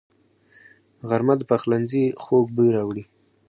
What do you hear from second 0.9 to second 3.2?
غرمه د پخلنځي خوږ بوی راوړي